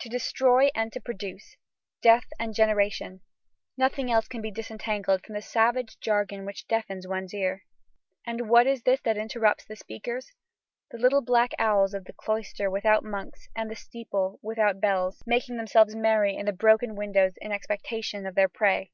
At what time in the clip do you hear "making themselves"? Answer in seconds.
15.24-15.96